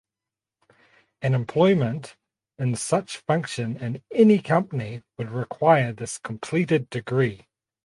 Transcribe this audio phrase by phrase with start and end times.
[1.21, 2.17] An employment
[2.57, 7.45] in such function in any company would require this completed degree.